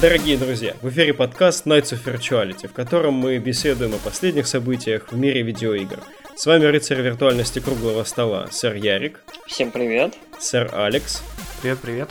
[0.00, 5.12] Дорогие друзья, в эфире подкаст Nights of Virtuality, в котором мы беседуем о последних событиях
[5.12, 5.98] в мире видеоигр.
[6.34, 9.20] С вами рыцарь виртуальности круглого стола, сэр Ярик.
[9.46, 10.14] Всем привет.
[10.38, 11.22] Сэр Алекс.
[11.60, 12.08] Привет-привет.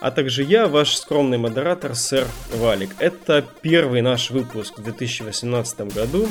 [0.00, 2.26] А также я, ваш скромный модератор, сэр
[2.56, 2.90] Валик.
[2.98, 6.28] Это первый наш выпуск в 2018 году.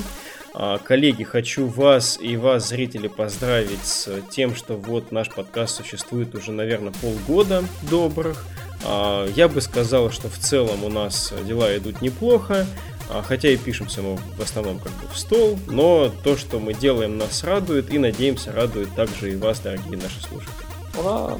[0.54, 6.36] А, коллеги, хочу вас и вас, зрители, поздравить с тем, что вот наш подкаст существует
[6.36, 8.46] уже, наверное, полгода добрых.
[8.84, 12.66] А, я бы сказал, что в целом у нас дела идут неплохо,
[13.10, 16.74] а, хотя и пишемся мы в основном как бы в стол, но то, что мы
[16.74, 20.66] делаем, нас радует и, надеемся, радует также и вас, дорогие наши слушатели.
[20.98, 21.38] Ура!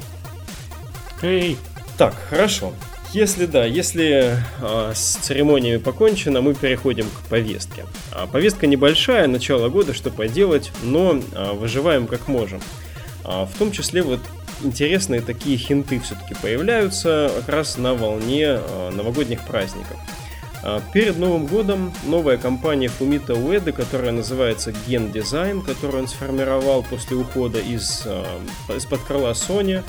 [1.22, 1.56] Эй!
[1.96, 2.72] Так, хорошо.
[3.12, 7.84] Если да, если э, с церемониями покончено, мы переходим к повестке.
[8.12, 12.60] А, повестка небольшая, начало года, что поделать, но э, выживаем как можем.
[13.24, 14.20] А, в том числе вот
[14.62, 19.96] интересные такие хинты все-таки появляются как раз на волне э, новогодних праздников.
[20.62, 26.82] А, перед Новым годом новая компания Fumito Ueda, которая называется Gen Design, которую он сформировал
[26.82, 28.06] после ухода из,
[28.68, 29.82] из-под крыла Sony,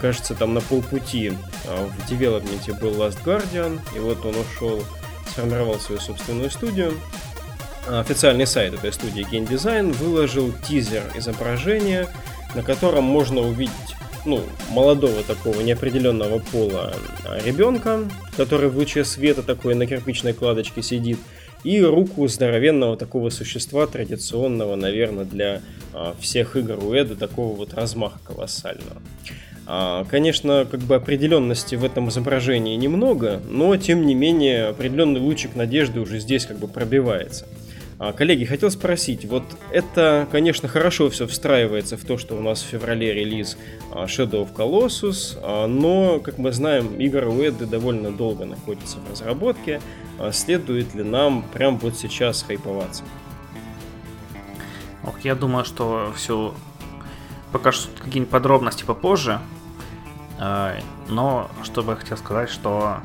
[0.00, 4.82] кажется, там на полпути в девелопменте был Last Guardian, и вот он ушел,
[5.30, 6.94] сформировал свою собственную студию.
[7.88, 12.08] Официальный сайт этой студии Game Design выложил тизер изображения,
[12.54, 13.72] на котором можно увидеть
[14.24, 16.94] ну, молодого такого неопределенного пола
[17.44, 18.00] ребенка,
[18.36, 21.18] который в луче света такой на кирпичной кладочке сидит,
[21.64, 25.60] и руку здоровенного такого существа, традиционного, наверное, для
[25.92, 29.00] а, всех игр Уэда, такого вот размаха колоссального.
[29.66, 35.54] А, конечно, как бы определенности в этом изображении немного, но тем не менее определенный лучик
[35.54, 37.46] надежды уже здесь как бы пробивается.
[38.04, 42.60] А, коллеги, хотел спросить, вот это, конечно, хорошо все встраивается в то, что у нас
[42.60, 43.56] в феврале релиз
[43.92, 49.80] а, Shadow of Colossus, но, как мы знаем, игры Уэды довольно долго находятся в разработке.
[50.32, 53.04] Следует ли нам прямо вот сейчас хайповаться?
[55.06, 56.56] Ох, я думаю, что все
[57.52, 59.38] пока что какие-нибудь подробности попозже.
[60.40, 62.96] Но что бы я хотел сказать, что...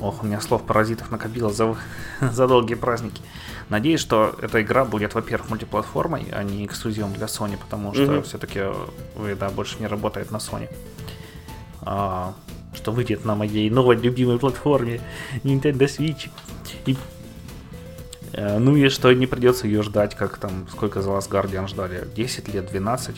[0.00, 1.76] Ох, у меня слов паразитов накопилось за,
[2.20, 3.22] за долгие праздники.
[3.70, 8.22] Надеюсь, что эта игра будет, во-первых, мультиплатформой, а не эксклюзивом для Sony, потому что mm-hmm.
[8.22, 8.60] все-таки
[9.38, 10.68] да, больше не работает на Sony.
[11.82, 12.34] А,
[12.74, 15.00] что выйдет на моей новой любимой платформе
[15.44, 16.28] Nintendo Switch.
[16.86, 16.96] И
[18.32, 22.06] Э, ну и что не придется ее ждать, как там, сколько за Last Guardian ждали?
[22.14, 23.16] 10 лет, 12?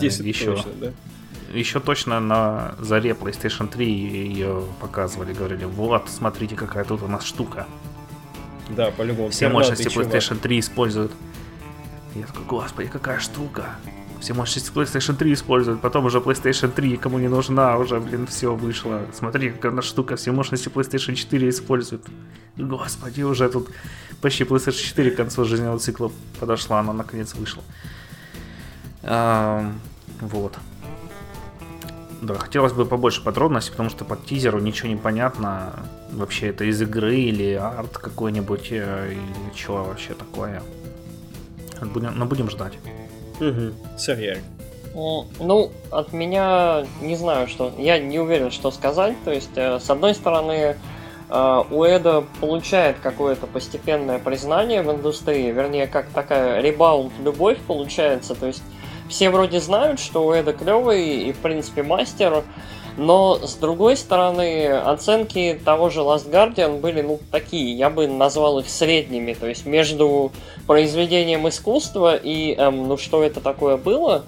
[0.00, 0.92] 10 еще, точно, да?
[1.52, 7.24] Еще точно на заре PlayStation 3 ее показывали, говорили, вот, смотрите, какая тут у нас
[7.24, 7.66] штука.
[8.70, 9.30] Да, по-любому.
[9.30, 11.12] Все мощности PlayStation 3 используют.
[12.14, 13.76] Я такой, господи, какая штука.
[14.20, 18.54] Все мощности PlayStation 3 используют, потом уже PlayStation 3 кому не нужна, уже, блин, все
[18.54, 19.02] вышло.
[19.12, 22.02] Смотри, какая она штука, все мощности PlayStation 4 используют.
[22.56, 23.68] Господи, уже тут
[24.22, 26.10] почти PlayStation 4 к концу жизненного цикла
[26.40, 27.62] подошла, она наконец вышла.
[29.02, 29.70] А,
[30.20, 30.56] вот.
[32.26, 35.74] Да, хотелось бы побольше подробностей, потому что по тизеру ничего не понятно.
[36.10, 40.60] Вообще это из игры или арт какой-нибудь, э, или что вообще такое.
[41.80, 42.72] Будем, но будем ждать.
[43.40, 43.74] Угу.
[43.96, 44.38] Сэр
[44.94, 47.72] Ну, от меня не знаю, что...
[47.78, 49.14] Я не уверен, что сказать.
[49.24, 50.76] То есть, э, с одной стороны,
[51.30, 58.64] э, Уэда получает какое-то постепенное признание в индустрии, вернее, как такая ребаунд-любовь получается, то есть
[59.08, 62.44] все вроде знают, что Уэда клевый и, в принципе, мастер,
[62.96, 68.58] но, с другой стороны, оценки того же Last Guardian были, ну, такие, я бы назвал
[68.58, 70.32] их средними, то есть между
[70.66, 74.24] произведением искусства и, эм, ну, что это такое было,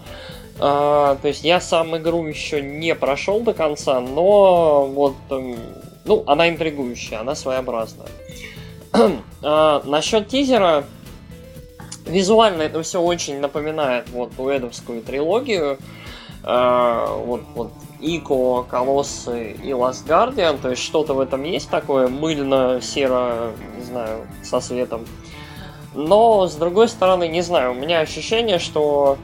[0.61, 5.57] а, то есть я сам игру еще не прошел до конца, но вот, эм,
[6.05, 8.09] ну, она интригующая, она своеобразная.
[9.43, 10.85] а, насчет тизера,
[12.09, 15.79] визуально это все очень напоминает вот Уэдовскую трилогию.
[16.43, 22.09] А, вот, вот Ико, Колоссы и Last Guardian, то есть что-то в этом есть такое
[22.09, 25.05] мыльно-серо, не знаю, со светом.
[25.95, 29.19] Но, с другой стороны, не знаю, у меня ощущение, что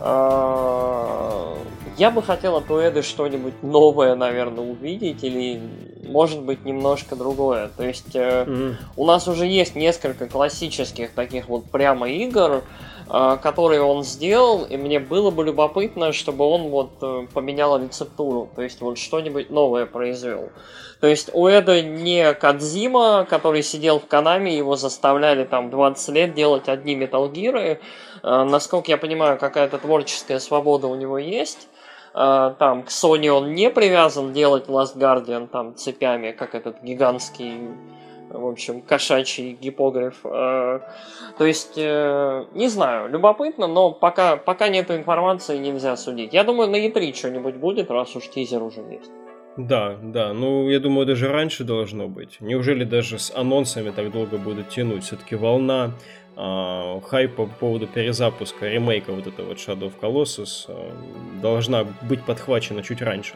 [0.00, 1.54] э,
[1.96, 5.60] я бы хотел от Уэды что-нибудь новое, наверное, увидеть, или,
[6.06, 7.70] может быть, немножко другое.
[7.76, 8.74] То есть э, mm-hmm.
[8.96, 12.62] у нас уже есть несколько классических таких вот прямо игр,
[13.08, 18.48] а, которые он сделал, и мне было бы любопытно, чтобы он вот э, поменял рецептуру,
[18.54, 20.50] то есть вот что-нибудь новое произвел.
[21.00, 26.34] То есть у Эда не Кадзима, который сидел в Канаме, его заставляли там 20 лет
[26.34, 27.78] делать одни Metal Gear.
[28.22, 31.66] Насколько я понимаю, какая-то творческая свобода у него есть.
[32.14, 37.70] Э, там к Sony он не привязан делать Last Guardian там цепями, как этот гигантский
[38.32, 40.14] в общем, кошачий гипограф.
[40.24, 40.80] Э,
[41.38, 46.32] то есть, э, не знаю, любопытно, но пока, пока нет информации, нельзя судить.
[46.32, 49.10] Я думаю, на E3 что-нибудь будет, раз уж тизер уже есть.
[49.56, 52.38] Да, да, ну я думаю, даже раньше должно быть.
[52.40, 55.04] Неужели даже с анонсами так долго будут тянуть?
[55.04, 55.92] Все-таки волна
[56.36, 62.82] э, по поводу перезапуска, ремейка вот этого вот Shadow of Colossus э, должна быть подхвачена
[62.82, 63.34] чуть раньше.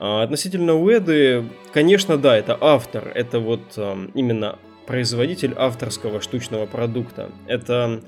[0.00, 3.76] Э, относительно Уэды, конечно, да, это автор, это вот
[4.14, 7.30] именно производитель авторского штучного продукта.
[7.46, 8.02] Это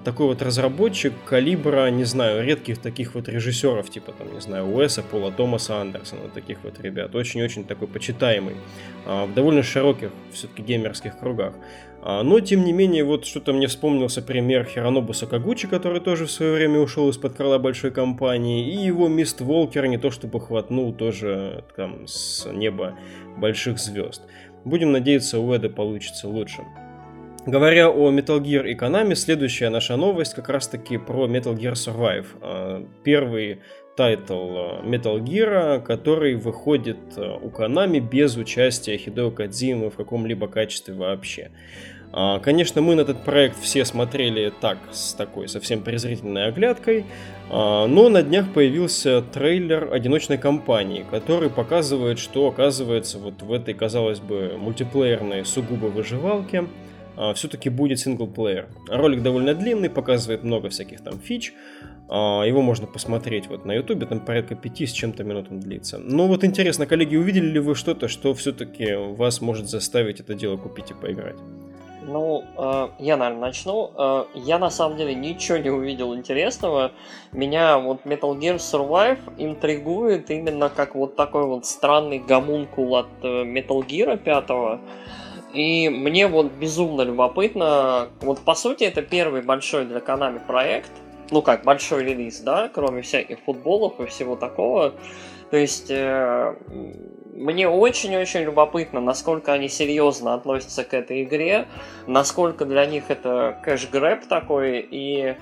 [0.00, 5.02] такой вот разработчик калибра, не знаю, редких таких вот режиссеров, типа там, не знаю, Уэса,
[5.02, 7.14] Пола Томаса Андерсона, таких вот ребят.
[7.14, 8.56] Очень-очень такой почитаемый,
[9.04, 11.54] в довольно широких все-таки геймерских кругах.
[12.04, 16.32] А, но, тем не менее, вот что-то мне вспомнился пример Хиронобу Сакагучи, который тоже в
[16.32, 20.92] свое время ушел из-под крыла большой компании, и его Мист Волкер не то чтобы хватнул
[20.92, 22.98] тоже там с неба
[23.36, 24.22] больших звезд.
[24.64, 26.62] Будем надеяться, у Эда получится лучше.
[27.44, 32.26] Говоря о Metal Gear и Konami, следующая наша новость как раз-таки про Metal Gear Survive.
[32.40, 33.58] А, первый
[33.96, 40.46] title э, Metal Gear, который выходит э, у Konami без участия Хидео Кадзимы в каком-либо
[40.46, 41.50] качестве вообще.
[42.12, 47.06] А, конечно, мы на этот проект все смотрели так, с такой совсем презрительной оглядкой,
[47.50, 53.74] а, но на днях появился трейлер одиночной кампании, который показывает, что оказывается вот в этой,
[53.74, 56.91] казалось бы, мультиплеерной сугубо выживалке а,
[57.34, 58.68] все-таки будет синглплеер.
[58.88, 61.52] Ролик довольно длинный, показывает много всяких там фич,
[62.08, 65.98] его можно посмотреть вот на ютубе, там порядка пяти с чем-то минут он длится.
[65.98, 70.56] Но вот интересно, коллеги, увидели ли вы что-то, что все-таки вас может заставить это дело
[70.56, 71.36] купить и поиграть?
[72.06, 73.90] Ну, э, я, наверное, начну.
[73.96, 76.92] Э, я на самом деле ничего не увидел интересного.
[77.32, 83.44] Меня вот Metal Gear Survive интригует именно как вот такой вот странный гомункул от э,
[83.44, 84.80] Metal Gear 5.
[85.52, 88.08] И мне вот безумно любопытно.
[88.20, 90.90] Вот по сути это первый большой для Konami проект.
[91.30, 94.94] Ну как, большой релиз, да, кроме всяких футболов и всего такого.
[95.50, 96.54] То есть э,
[97.34, 101.66] мне очень-очень любопытно, насколько они серьезно относятся к этой игре,
[102.06, 105.36] насколько для них это кэш-грэб такой, и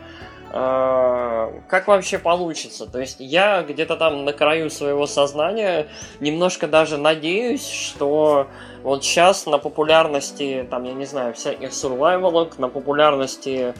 [0.52, 2.86] как вообще получится.
[2.86, 5.86] То есть я где-то там на краю своего сознания
[6.18, 8.48] немножко даже надеюсь, что
[8.82, 13.74] вот сейчас на популярности, там, я не знаю, всяких сурвайвалок, на популярности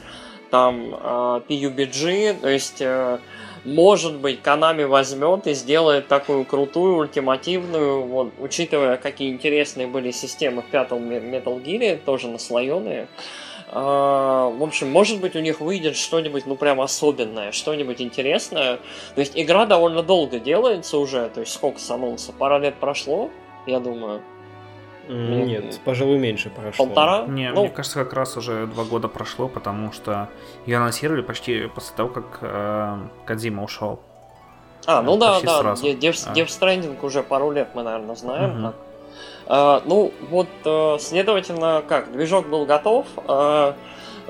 [0.49, 3.19] там э, PUBG, то есть э,
[3.63, 10.61] может быть, Konami возьмет и сделает такую крутую, ультимативную, вот, учитывая, какие интересные были системы
[10.61, 13.01] в пятом Metal Gear, тоже наслоенные.
[13.03, 13.07] А,
[13.71, 18.79] в общем, может быть, у них выйдет что-нибудь, ну, прям особенное, что-нибудь интересное.
[19.15, 22.33] То есть, игра довольно долго делается уже, то есть, сколько с анонса?
[22.33, 23.29] Пара лет прошло,
[23.65, 24.21] я думаю.
[25.07, 26.85] Нет, пожалуй, меньше прошло.
[26.85, 27.25] Полтора?
[27.27, 27.61] Не, ну...
[27.61, 30.29] мне кажется, как раз уже два года прошло, потому что
[30.65, 33.99] ее анонсировали почти после того, как э, Кадзима ушел.
[34.85, 35.85] А, ну да, да, сразу.
[35.87, 36.33] Death, а.
[36.33, 38.65] Death Stranding уже пару лет мы, наверное, знаем.
[38.65, 38.67] Угу.
[38.67, 38.73] А,
[39.85, 43.75] ну, вот, э, следовательно, как, движок был готов, а,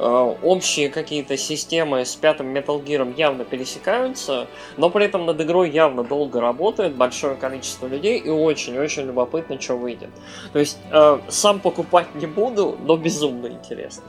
[0.04, 4.48] Э, общие какие-то системы с пятым Metal Gear явно пересекаются,
[4.78, 9.76] но при этом над игрой явно долго работает большое количество людей и очень-очень любопытно, что
[9.76, 10.10] выйдет.
[10.54, 14.04] То есть э, сам покупать не буду, но безумно интересно.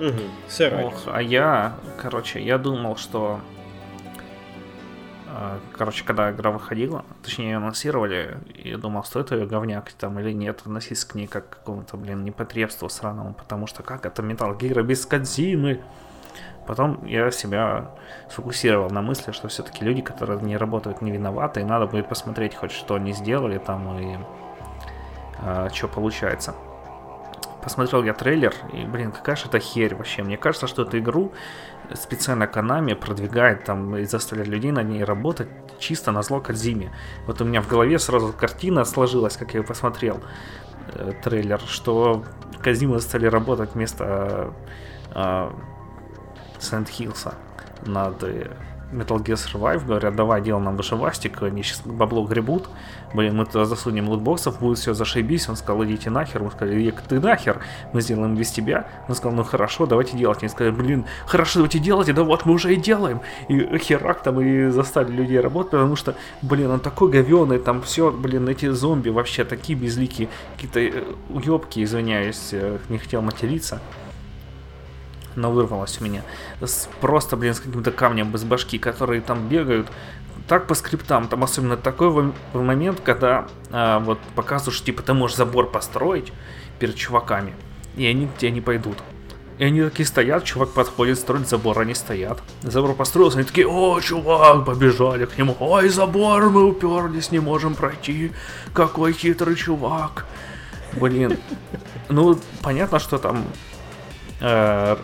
[0.00, 3.59] Угу, Ох, а я, короче, я думал, что а,
[5.76, 11.08] короче, когда игра выходила, точнее, анонсировали, я думал, стоит ее говняк там или нет, относиться
[11.08, 15.06] к ней как к какому-то, блин, непотребству сраному, потому что как это Metal Gear без
[15.06, 15.80] Кадзимы?
[16.66, 17.90] Потом я себя
[18.30, 22.54] сфокусировал на мысли, что все-таки люди, которые не работают, не виноваты, и надо будет посмотреть
[22.54, 24.18] хоть что они сделали там и
[25.42, 26.54] э, что получается.
[27.62, 30.22] Посмотрел я трейлер, и, блин, какая же это херь вообще.
[30.22, 31.32] Мне кажется, что эту игру
[31.94, 35.48] специально Konami продвигает там и заставляет людей на ней работать
[35.78, 36.92] чисто на зло Кадзиме.
[37.26, 40.20] Вот у меня в голове сразу картина сложилась, как я посмотрел
[40.94, 42.24] э, трейлер, что
[42.62, 44.54] Кадзима стали работать вместо
[45.14, 45.50] э,
[46.58, 47.34] Сент-Хиллса
[47.86, 48.50] над э,
[48.92, 52.68] Metal Gear Survive, говорят, давай делаем нам выживастик, они сейчас бабло гребут,
[53.14, 57.00] блин, мы туда засунем лутбоксов, будет все зашибись, он сказал, идите нахер, мы сказали, Ек,
[57.02, 57.60] ты нахер,
[57.92, 61.78] мы сделаем без тебя, он сказал, ну хорошо, давайте делать, они сказали, блин, хорошо, давайте
[61.78, 65.96] делайте, да вот мы уже и делаем, и херак там и заставили людей работать, потому
[65.96, 71.04] что, блин, он такой говеный, там все, блин, эти зомби вообще такие безликие, какие-то э,
[71.28, 73.80] уебки, извиняюсь, э, не хотел материться,
[75.36, 76.22] но вырвалось у меня.
[76.60, 79.88] С, просто, блин, с каким-то камнем без башки, которые там бегают,
[80.48, 81.28] так по скриптам.
[81.28, 86.32] Там особенно такой момент, когда а, вот показывают, что типа ты можешь забор построить
[86.78, 87.54] перед чуваками,
[87.96, 88.98] и они к тебе не пойдут.
[89.58, 92.42] И они такие стоят, чувак подходит, строит забор, они стоят.
[92.62, 95.54] Забор построился, они такие, о, чувак, побежали к нему.
[95.60, 98.32] Ой, забор, мы уперлись, не можем пройти.
[98.72, 100.24] Какой хитрый чувак.
[100.94, 101.36] Блин.
[102.08, 103.44] Ну, понятно, что там
[104.40, 104.96] э,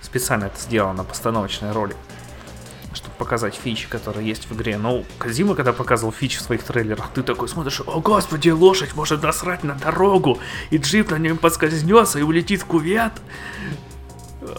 [0.00, 1.96] специально это сделано, постановочный ролик.
[2.94, 4.78] Чтобы показать фичи, которые есть в игре.
[4.78, 9.22] Но Казима, когда показывал фичи в своих трейлерах, ты такой смотришь, о господи, лошадь может
[9.22, 10.38] насрать на дорогу,
[10.70, 13.12] и джип на нем подскользнется и улетит в кувет.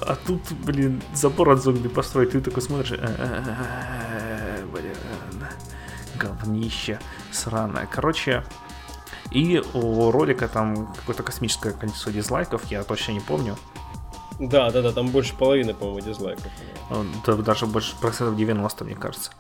[0.02, 2.92] А тут, блин, забор от зомби построить, ты такой смотришь,
[4.74, 4.96] блин,
[6.16, 7.00] говнище
[7.32, 7.88] сраное.
[7.90, 8.44] Короче,
[9.32, 13.58] и у ролика там какое-то космическое количество дизлайков, я точно не помню.
[14.40, 16.52] Да, да, да, там больше половины, по-моему, дизлайков.
[17.26, 19.32] Да, даже больше процентов 90, мне кажется.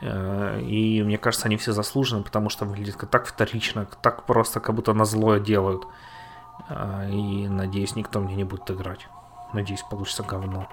[0.00, 4.74] Э, и мне кажется, они все заслужены, потому что выглядит так вторично, так просто, как
[4.74, 5.86] будто на злое делают.
[6.68, 9.08] Э, и надеюсь, никто мне не будет играть.
[9.52, 10.68] Надеюсь, получится говно.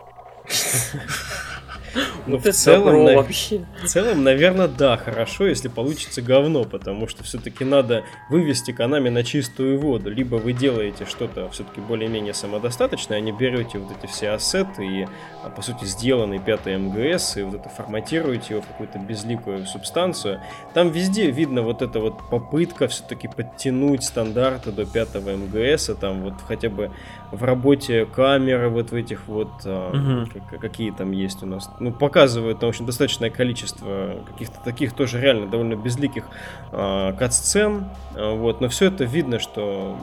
[2.27, 3.15] Ну, в целом, на...
[3.15, 3.65] вообще.
[3.83, 9.23] в целом, наверное, да, хорошо, если получится говно, потому что все-таки надо вывести Канами на
[9.23, 10.09] чистую воду.
[10.09, 15.07] Либо вы делаете что-то все-таки более-менее самодостаточное, а не берете вот эти все ассеты и,
[15.43, 20.41] а, по сути, сделанный пятый МГС, и вот это форматируете его в какую-то безликую субстанцию.
[20.73, 26.21] Там везде видно вот эта вот попытка все-таки подтянуть стандарты до пятого МГС, а там
[26.21, 26.91] вот хотя бы
[27.31, 30.27] в работе камеры вот в этих вот, угу.
[30.59, 35.47] какие там есть у нас ну, показывают, в общем, достаточное количество каких-то таких тоже реально
[35.47, 36.25] довольно безликих
[36.71, 37.85] э, кат-сцен,
[38.15, 39.97] э, вот, но все это видно, что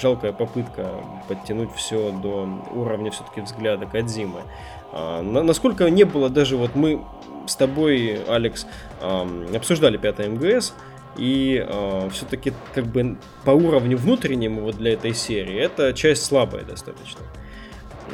[0.00, 0.88] жалкая попытка
[1.28, 4.42] подтянуть все до уровня все-таки взгляда Кадзимы.
[4.92, 7.02] Э, насколько не было даже вот мы
[7.46, 8.66] с тобой, Алекс,
[9.00, 10.72] э, обсуждали 5 МГС,
[11.16, 16.64] и э, все-таки как бы по уровню внутреннему вот для этой серии это часть слабая
[16.64, 17.20] достаточно.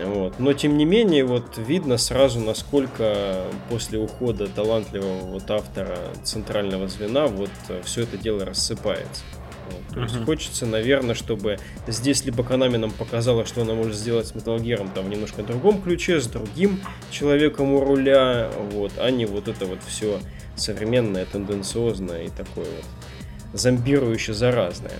[0.04, 0.38] Вот.
[0.38, 7.26] Но тем не менее, вот видно сразу, насколько после ухода талантливого вот автора центрального звена
[7.26, 9.22] вот э, все это дело рассыпается.
[9.70, 9.94] Вот.
[9.94, 10.02] То uh-huh.
[10.04, 14.56] есть хочется, наверное, чтобы здесь либо Konami нам показала, что она может сделать с Metal
[14.58, 16.80] Gear там в немножко другом ключе, с другим
[17.10, 20.20] человеком у руля, вот, а не вот это вот все
[20.56, 24.98] современное, тенденциозное и такое вот зомбирующее заразное.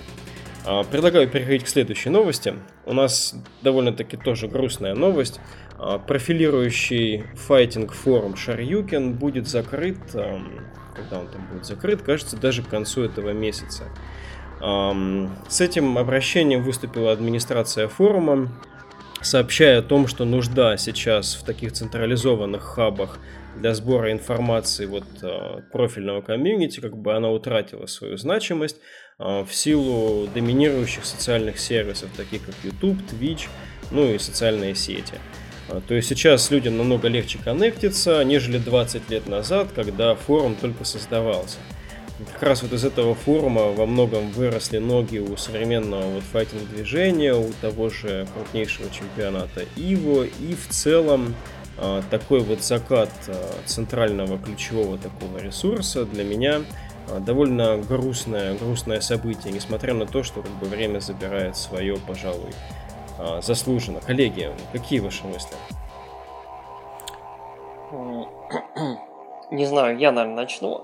[0.67, 2.55] А, предлагаю переходить к следующей новости.
[2.87, 5.41] У нас довольно-таки тоже грустная новость.
[5.79, 12.69] А, профилирующий файтинг форум Шарюкен будет закрыт, когда он там будет закрыт, кажется, даже к
[12.69, 13.85] концу этого месяца.
[15.49, 18.51] С этим обращением выступила администрация форума,
[19.23, 23.19] сообщая о том, что нужда сейчас в таких централизованных хабах
[23.57, 28.77] для сбора информации вот а, профильного комьюнити, как бы она утратила свою значимость,
[29.21, 33.49] в силу доминирующих социальных сервисов, таких как YouTube, Twitch,
[33.91, 35.15] ну и социальные сети.
[35.69, 40.85] А, то есть сейчас людям намного легче коннектиться, нежели 20 лет назад, когда форум только
[40.85, 41.59] создавался.
[42.33, 47.51] Как раз вот из этого форума во многом выросли ноги у современного вот файтинг-движения, у
[47.61, 51.35] того же крупнейшего чемпионата Иво, и в целом
[51.79, 53.11] а, такой вот закат
[53.65, 56.63] центрального ключевого такого ресурса для меня
[57.19, 62.53] довольно грустное, грустное событие, несмотря на то, что как бы время забирает свое, пожалуй,
[63.19, 64.01] а, заслуженно.
[64.01, 65.57] Коллеги, какие ваши мысли?
[69.51, 70.81] Не знаю, я, наверное, начну.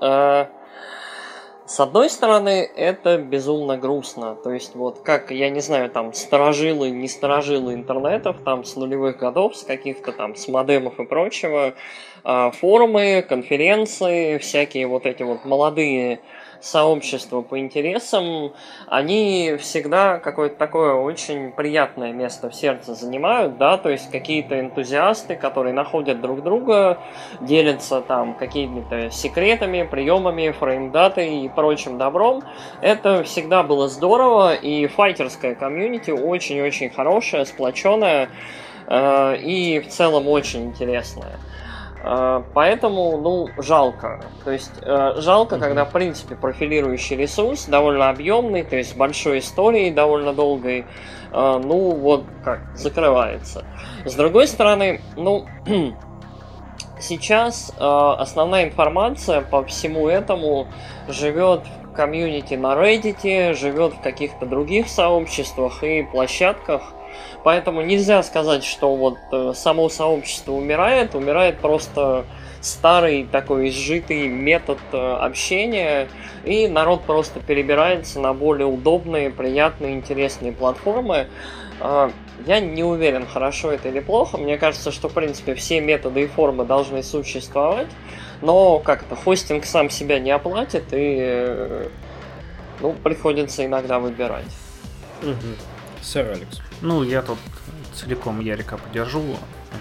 [1.67, 4.37] С одной стороны, это безумно грустно.
[4.37, 9.17] То есть, вот как, я не знаю, там, сторожилы, не сторожилы интернетов, там, с нулевых
[9.17, 11.75] годов, с каких-то там, с модемов и прочего,
[12.23, 16.21] а, форумы, конференции, всякие вот эти вот молодые
[16.61, 18.53] сообщества по интересам,
[18.87, 25.37] они всегда какое-то такое очень приятное место в сердце занимают, да, то есть какие-то энтузиасты,
[25.37, 26.99] которые находят друг друга,
[27.41, 32.43] делятся там какими-то секретами, приемами, фреймдатой и прочим добром.
[32.81, 38.31] Это всегда было здорово, и файтерская комьюнити очень-очень хорошая, сплоченная
[38.87, 41.39] э, и в целом очень интересная.
[42.03, 44.21] Э, поэтому, ну, жалко.
[44.45, 49.91] То есть, э, жалко, когда, в принципе, профилирующий ресурс довольно объемный, то есть большой историей,
[49.91, 50.87] довольно долгой,
[51.33, 53.65] э, ну, вот как, закрывается.
[54.05, 55.47] С другой стороны, ну,
[57.01, 60.69] сейчас основная информация по всему этому
[61.09, 66.83] живет в комьюнити на Reddit, живет в каких-то других сообществах и площадках,
[67.45, 72.25] Поэтому нельзя сказать, что вот э, само сообщество умирает, умирает просто
[72.61, 76.09] старый такой изжитый метод э, общения,
[76.45, 81.29] и народ просто перебирается на более удобные, приятные, интересные платформы.
[81.81, 82.11] Э,
[82.47, 84.37] я не уверен, хорошо это или плохо.
[84.39, 87.89] Мне кажется, что, в принципе, все методы и формы должны существовать.
[88.43, 91.89] Но как-то хостинг сам себя не оплатит, и э,
[92.81, 94.45] ну, приходится иногда выбирать.
[95.23, 95.76] Угу.
[96.07, 96.61] Сэр Алекс.
[96.83, 97.39] Ну, я тут
[97.93, 99.37] целиком Ярика поддержу.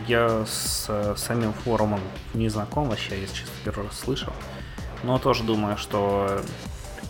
[0.08, 2.02] Я с самим форумом
[2.34, 4.34] не знаком вообще, если честно, первый раз слышал.
[5.04, 6.42] Но тоже думаю, что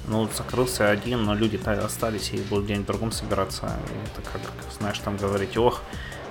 [0.08, 3.72] ну, закрылся один, но люди-то остались и будут где-нибудь другом собираться.
[3.88, 4.42] И это как,
[4.78, 5.82] знаешь, там говорить, ох,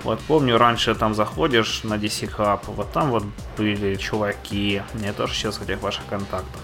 [0.03, 3.23] вот помню, раньше там заходишь на DC Hub, вот там вот
[3.57, 6.61] были чуваки, я тоже сейчас в этих ваших контактах.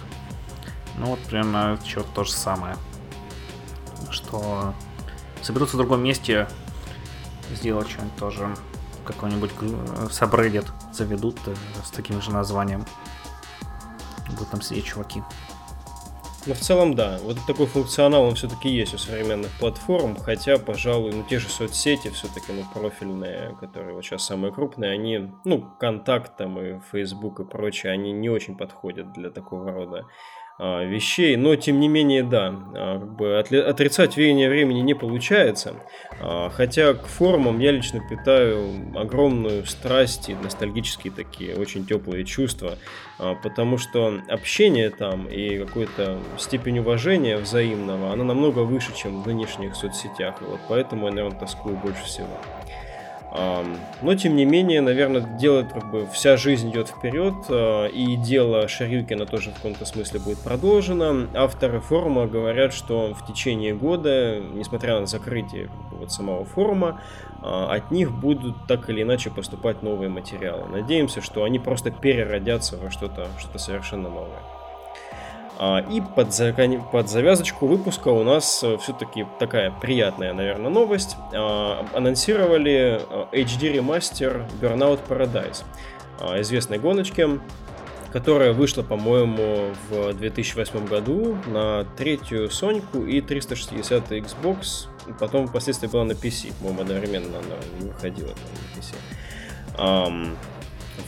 [0.97, 2.75] Ну вот примерно что то же самое.
[4.11, 4.75] Что
[5.41, 6.47] соберутся в другом месте,
[7.53, 8.55] сделать что-нибудь тоже,
[9.05, 9.51] какой-нибудь
[10.11, 12.85] сабреддит заведут э, с таким же названием.
[14.29, 15.23] Будут там сидеть чуваки.
[16.47, 21.11] Но в целом, да, вот такой функционал он все-таки есть у современных платформ, хотя, пожалуй,
[21.11, 26.37] ну те же соцсети все-таки, ну, профильные, которые вот сейчас самые крупные, они, ну, контакт
[26.37, 30.07] там и Facebook и прочее, они не очень подходят для такого рода
[30.61, 35.73] вещей, но тем не менее, да, а, как бы отрицать веяние времени не получается,
[36.19, 42.77] а, хотя к форумам я лично питаю огромную страсть и ностальгические такие очень теплые чувства,
[43.43, 49.75] потому что общение там и какой-то степень уважения взаимного, она намного выше, чем в нынешних
[49.75, 52.37] соцсетях, и вот поэтому я, наверное, тоскую больше всего.
[53.31, 58.67] Но, тем не менее, наверное, дело как бы вся жизнь идет вперед, а, и дело
[58.67, 61.27] Шарюкина тоже в каком-то смысле будет продолжено.
[61.33, 66.99] Авторы форума говорят, что в течение года, несмотря на закрытие вот самого форума,
[67.41, 70.65] а, от них будут так или иначе поступать новые материалы.
[70.67, 74.60] Надеемся, что они просто переродятся во что-то что совершенно новое.
[75.57, 76.81] А, и под, закон...
[76.91, 81.17] под завязочку выпуска у нас э, все-таки такая приятная, наверное, новость.
[81.33, 85.63] А, анонсировали HD э, ремастер Burnout Paradise,
[86.19, 87.27] а, известной гоночки,
[88.11, 94.87] которая вышла, по-моему, в 2008 году на третью Соньку и 360 Xbox.
[95.19, 100.35] Потом впоследствии была на PC, по-моему, одновременно она выходила на PC.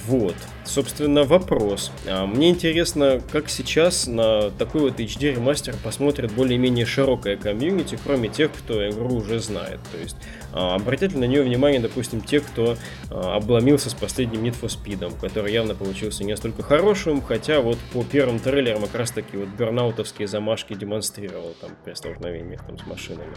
[0.08, 0.36] Вот.
[0.66, 1.92] Собственно, вопрос.
[2.08, 8.30] А, мне интересно, как сейчас на такой вот HD ремастер посмотрит более-менее широкая комьюнити, кроме
[8.30, 9.80] тех, кто игру уже знает.
[9.92, 10.16] То есть,
[10.54, 12.78] а, обратят ли на нее внимание, допустим, те, кто
[13.10, 17.78] а, обломился с последним Need for Speed, который явно получился не столько хорошим, хотя вот
[17.92, 22.86] по первым трейлерам как раз таки вот бернаутовские замашки демонстрировал там при столкновениях там с
[22.86, 23.36] машинами.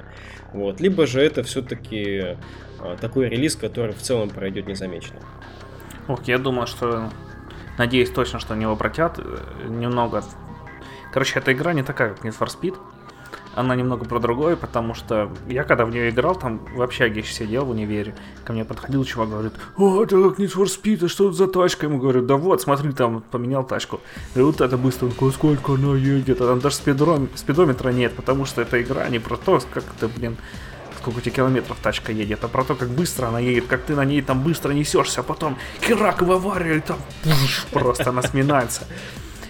[0.53, 0.81] Вот.
[0.81, 2.37] Либо же это все-таки
[3.01, 5.23] такой релиз, который в целом пройдет незамеченным.
[6.09, 7.11] Ох, я думаю, что...
[7.79, 9.19] Надеюсь точно, что они его обратят.
[9.19, 10.23] Э, немного...
[11.13, 12.77] Короче, эта игра не такая, как Need for Speed.
[13.55, 17.65] Она немного про другое, потому что я когда в нее играл, там в общаге сидел
[17.65, 18.15] в универе,
[18.45, 21.47] ко мне подходил чувак, говорит, о, это как Need for Speed, а что это за
[21.47, 21.87] тачка?
[21.87, 24.01] Ему говорю, да вот, смотри, там поменял тачку.
[24.35, 28.61] И вот это быстро, он сколько она едет, а там даже спидометра нет, потому что
[28.61, 30.37] эта игра не про то, как ты, блин,
[31.07, 33.95] сколько у тебя километров тачка едет, а про то, как быстро она едет, как ты
[33.95, 36.99] на ней там быстро несешься, а потом херак в аварию, и там
[37.71, 38.89] просто она сминается.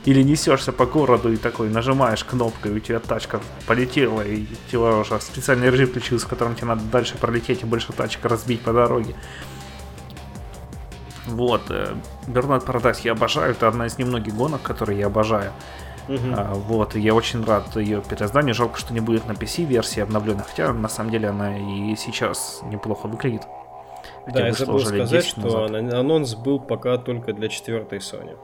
[0.04, 4.96] Или несешься по городу и такой нажимаешь кнопкой, у тебя тачка полетела, и у тебя
[4.98, 8.74] уже специальный режим включился, в котором тебе надо дальше пролететь и больше тачек разбить по
[8.74, 9.14] дороге.
[11.24, 11.72] Вот,
[12.26, 15.52] Бернард э, Paradise я обожаю, это одна из немногих гонок, которые я обожаю.
[16.08, 16.34] Угу.
[16.36, 18.54] А, вот, я очень рад ее переизданию.
[18.54, 23.06] Жалко, что не будет на PC-версии обновленной, хотя на самом деле она и сейчас неплохо
[23.06, 23.42] выглядит.
[24.24, 28.36] Хотя да, я забыл сказать, что анонс был пока только для четвертой Sony.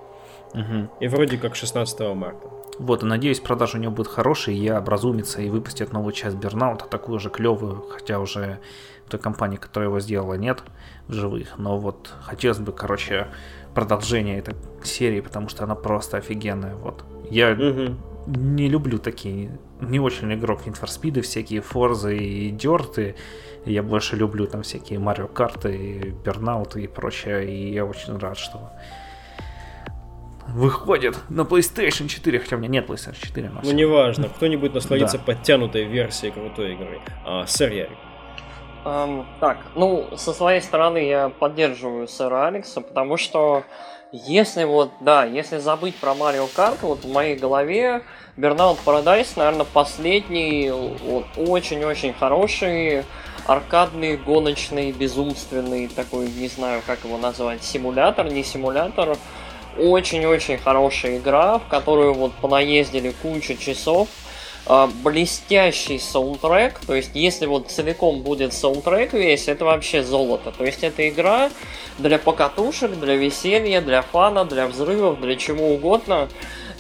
[0.55, 0.90] Угу.
[1.01, 2.48] И вроде как 16 марта.
[2.79, 6.87] Вот, и надеюсь, продажа у нее будет хорошая, и образумится и выпустит новую часть Бернаута,
[6.87, 8.61] такую же клевую, хотя уже
[9.09, 10.62] той компании, которая его сделала, нет
[11.07, 11.59] в живых.
[11.59, 13.29] Но вот хотелось бы, короче,
[13.75, 16.75] продолжение этой серии, потому что она просто офигенная.
[16.77, 17.05] Вот.
[17.33, 17.97] Я угу.
[18.27, 23.16] не люблю такие, не очень игрок Need for Speed, всякие Форзы и Дерты.
[23.64, 27.51] Я больше люблю там всякие Марио Карты, Бернауты и прочее.
[27.51, 28.71] И я очень рад, что
[30.49, 33.51] выходит на PlayStation 4, хотя у меня нет PlayStation 4.
[33.62, 35.25] Ну, неважно, кто-нибудь насладится да.
[35.25, 37.01] подтянутой версией крутой игры.
[37.25, 37.99] А, сэр Ярик.
[38.85, 43.64] Um, так, ну, со своей стороны я поддерживаю сэра Алекса, потому что
[44.12, 48.03] если вот, да, если забыть про Марио Карт, вот в моей голове
[48.37, 53.05] Burnout Paradise, наверное, последний, вот, очень-очень хороший
[53.46, 59.16] аркадный, гоночный, безумственный такой, не знаю, как его назвать, симулятор, не симулятор,
[59.79, 64.09] очень-очень хорошая игра, в которую вот понаездили кучу часов.
[64.64, 70.53] А, блестящий саундтрек, то есть если вот целиком будет саундтрек весь, это вообще золото.
[70.57, 71.51] То есть это игра
[71.98, 76.29] для покатушек, для веселья, для фана, для взрывов, для чего угодно.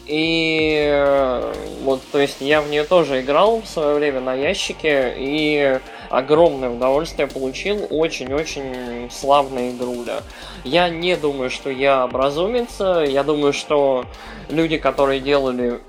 [0.06, 5.14] И э, вот, то есть я в нее тоже играл в свое время на ящике
[5.16, 7.86] и огромное удовольствие получил.
[7.90, 10.22] Очень-очень славная игруля.
[10.64, 12.78] Я не думаю, что я образумец.
[12.78, 14.04] Я думаю, что
[14.48, 15.80] люди, которые делали,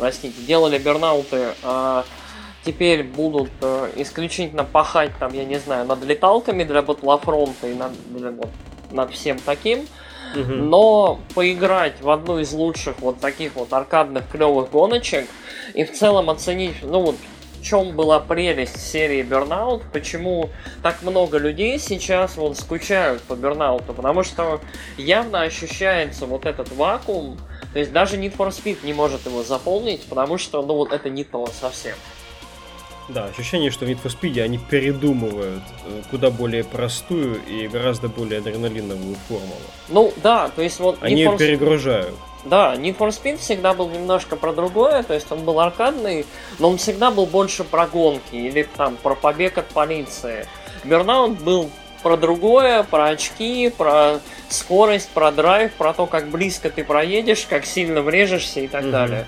[0.00, 2.04] простите, делали бернауты, а
[2.64, 7.92] теперь будут э, исключительно пахать там, я не знаю, над леталками для батлофронта и над,
[8.12, 8.48] для, вот,
[8.90, 9.86] над всем таким.
[10.34, 15.26] Но поиграть в одну из лучших вот таких вот аркадных клевых гоночек
[15.74, 17.16] и в целом оценить, ну вот
[17.60, 20.48] в чем была прелесть серии Burnout, почему
[20.82, 24.60] так много людей сейчас вот скучают по Burnout, потому что
[24.96, 27.38] явно ощущается вот этот вакуум,
[27.72, 31.08] то есть даже Need for Speed не может его заполнить, потому что, ну вот это
[31.08, 31.96] не то совсем.
[33.08, 38.08] Да, ощущение, что в Need for Speed они передумывают э, куда более простую и гораздо
[38.08, 39.60] более адреналиновую формулу.
[39.88, 40.98] Ну да, то есть вот...
[41.00, 42.14] Они ее перегружают.
[42.44, 46.24] Да, Need for Speed всегда был немножко про другое, то есть он был аркадный,
[46.58, 50.46] но он всегда был больше про гонки или там про побег от полиции.
[50.84, 51.70] Burnout был
[52.02, 57.66] про другое, про очки, про скорость, про драйв, про то, как близко ты проедешь, как
[57.66, 59.26] сильно врежешься и так mm далее.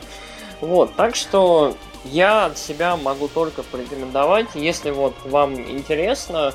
[0.61, 6.55] Вот, так что я от себя могу только порекомендовать, если вот вам интересно,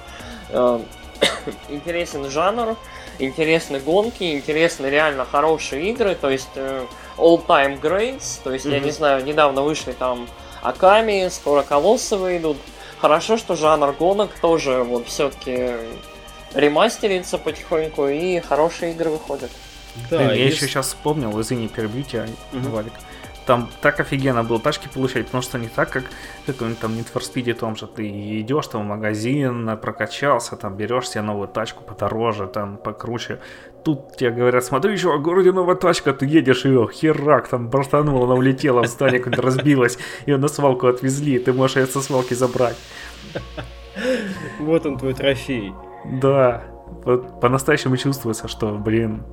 [0.50, 0.80] э,
[1.70, 2.78] интересен жанр,
[3.20, 6.86] интересны гонки, интересны реально хорошие игры, то есть э,
[7.18, 8.74] all time greats, то есть mm-hmm.
[8.74, 10.28] я не знаю, недавно вышли там
[10.62, 12.58] Аками, скоро Колоссы выйдут.
[13.00, 15.74] Хорошо, что жанр гонок тоже вот все-таки
[16.54, 19.52] ремастерится потихоньку и хорошие игры выходят.
[20.10, 20.58] Да, Блин, я есть...
[20.58, 22.70] еще сейчас вспомнил, извини, перебью тебя, mm-hmm.
[22.70, 22.94] Валик
[23.48, 26.04] там так офигенно было тачки получать, потому что не так, как
[26.46, 28.06] какой-нибудь там Need for Speed том же, ты
[28.42, 33.40] идешь там в магазин, прокачался, там берешь себе новую тачку подороже, там покруче.
[33.86, 38.26] Тут тебе говорят, смотри, еще в городе новая тачка, ты едешь ее, херак, там бортанула,
[38.26, 42.34] она улетела, в здание куда разбилась, ее на свалку отвезли, ты можешь ее со свалки
[42.34, 42.78] забрать.
[44.60, 45.74] Вот он твой трофей.
[46.06, 46.66] Да,
[47.06, 49.24] вот по-настоящему чувствуется, что, блин,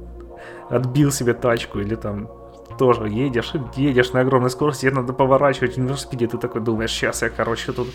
[0.71, 2.31] отбил себе тачку или там
[2.79, 7.23] тоже едешь, едешь на огромной скорости, тебе надо поворачивать в велосипеде, ты такой думаешь, сейчас
[7.23, 7.89] я, короче, тут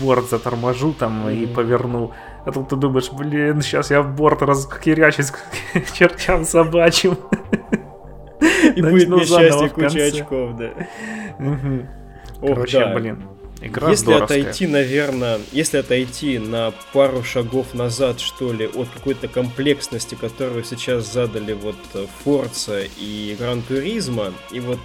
[0.00, 2.12] борт заторможу там и поверну.
[2.44, 5.38] А тут ты думаешь, блин, сейчас я борт раскирячусь к
[5.92, 7.16] чертям собачьим.
[8.74, 10.70] И будет несчастье куча очков, да.
[12.40, 13.33] Короче, блин.
[13.64, 14.42] Игра если здоровская.
[14.42, 21.10] отойти, наверное, если отойти на пару шагов назад, что ли, от какой-то комплексности, которую сейчас
[21.10, 21.76] задали вот
[22.24, 24.80] Forza и Gran Turismo, и вот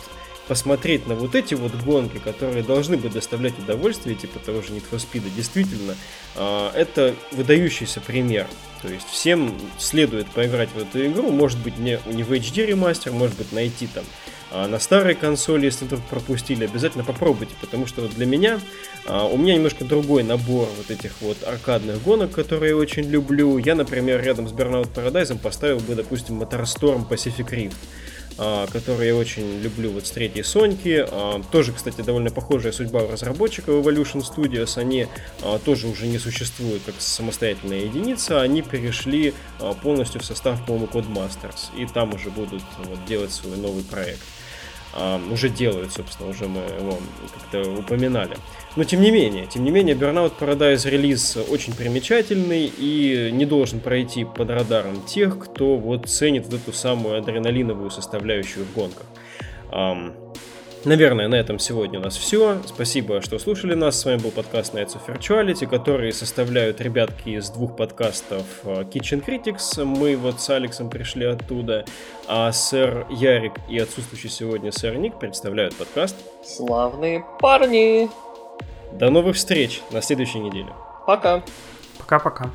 [0.47, 4.83] посмотреть на вот эти вот гонки, которые должны бы доставлять удовольствие, типа того же Need
[4.89, 5.95] for Speed, действительно,
[6.35, 8.47] а, это выдающийся пример.
[8.81, 13.11] То есть всем следует поиграть в эту игру, может быть не, не в HD ремастер,
[13.11, 14.03] может быть найти там
[14.51, 18.59] а на старой консоли, если вдруг пропустили, обязательно попробуйте, потому что для меня,
[19.05, 23.57] а, у меня немножко другой набор вот этих вот аркадных гонок, которые я очень люблю.
[23.57, 27.75] Я, например, рядом с Burnout Paradise поставил бы, допустим, Motorstorm Pacific Rift.
[28.41, 31.05] А, который я очень люблю вот с третьей Соньки.
[31.05, 34.79] А, тоже, кстати, довольно похожая судьба у разработчиков Evolution Studios.
[34.79, 35.07] Они
[35.43, 38.41] а, тоже уже не существуют как самостоятельная единица.
[38.41, 39.33] Они перешли
[39.83, 41.75] полностью в состав, по-моему, Codemasters.
[41.77, 44.21] И там уже будут вот, делать свой новый проект.
[45.31, 46.97] Уже делают, собственно, уже мы его
[47.33, 48.35] как-то упоминали.
[48.75, 53.81] Но тем не менее, тем не менее, Burnout Paradise релиз очень примечательный и не должен
[53.81, 59.05] пройти под радаром тех, кто вот ценит вот эту самую адреналиновую составляющую в гонках.
[60.85, 62.57] Наверное, на этом сегодня у нас все.
[62.65, 63.99] Спасибо, что слушали нас.
[63.99, 69.23] С вами был подкаст Nights of Virtuality, который составляют ребятки из двух подкастов э, Kitchen
[69.23, 69.83] Critics.
[69.83, 71.83] Мы вот с Алексом пришли оттуда,
[72.27, 76.15] а сэр Ярик и отсутствующий сегодня сэр Ник представляют подкаст
[76.45, 78.09] Славные парни!
[78.93, 80.69] До новых встреч на следующей неделе.
[81.05, 81.43] Пока.
[81.97, 82.49] Пока-пока.